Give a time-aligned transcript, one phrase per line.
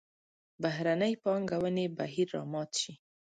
[0.61, 2.93] بهرنۍ پانګونې بهیر را مات شي.